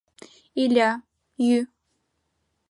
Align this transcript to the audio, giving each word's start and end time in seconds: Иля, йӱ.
Иля, 0.63 0.89
йӱ. 1.45 1.59